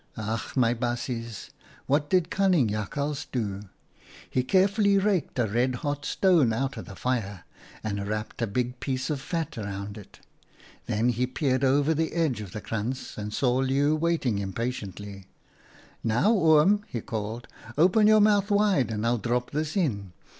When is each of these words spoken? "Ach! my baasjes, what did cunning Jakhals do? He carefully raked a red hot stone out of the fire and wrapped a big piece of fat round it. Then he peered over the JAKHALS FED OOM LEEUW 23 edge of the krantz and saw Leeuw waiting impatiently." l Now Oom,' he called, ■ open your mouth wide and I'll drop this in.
"Ach! 0.17 0.55
my 0.57 0.73
baasjes, 0.73 1.51
what 1.85 2.09
did 2.09 2.31
cunning 2.31 2.69
Jakhals 2.69 3.27
do? 3.31 3.69
He 4.27 4.41
carefully 4.41 4.97
raked 4.97 5.37
a 5.37 5.45
red 5.45 5.75
hot 5.85 6.05
stone 6.05 6.51
out 6.51 6.75
of 6.75 6.85
the 6.85 6.95
fire 6.95 7.43
and 7.83 8.07
wrapped 8.07 8.41
a 8.41 8.47
big 8.47 8.79
piece 8.79 9.11
of 9.11 9.21
fat 9.21 9.57
round 9.57 9.99
it. 9.99 10.19
Then 10.87 11.09
he 11.09 11.27
peered 11.27 11.63
over 11.63 11.93
the 11.93 12.09
JAKHALS 12.09 12.09
FED 12.09 12.17
OOM 12.19 12.21
LEEUW 12.23 12.25
23 12.25 12.25
edge 12.25 12.41
of 12.47 12.51
the 12.51 12.61
krantz 12.61 13.17
and 13.19 13.31
saw 13.31 13.55
Leeuw 13.61 13.95
waiting 13.95 14.39
impatiently." 14.39 15.15
l 15.17 15.23
Now 16.03 16.31
Oom,' 16.31 16.83
he 16.87 17.01
called, 17.01 17.47
■ 17.69 17.73
open 17.77 18.07
your 18.07 18.21
mouth 18.21 18.49
wide 18.49 18.89
and 18.89 19.05
I'll 19.05 19.19
drop 19.19 19.51
this 19.51 19.77
in. 19.77 20.13